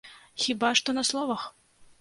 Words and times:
Хіба 0.45 0.71
што 0.81 0.97
на 1.01 1.05
словах. 1.11 1.47